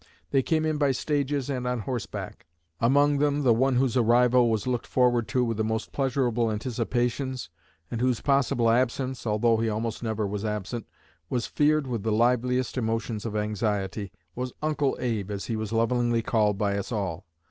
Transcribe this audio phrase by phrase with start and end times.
[0.31, 2.47] They came in by stages and on horseback.
[2.79, 7.51] Among them the one whose arrival was looked forward to with the most pleasurable anticipations,
[7.91, 10.87] and whose possible absence although he almost never was absent
[11.29, 16.23] was feared with the liveliest emotions of anxiety, was 'Uncle Abe,' as he was lovingly
[16.23, 17.27] called by us all.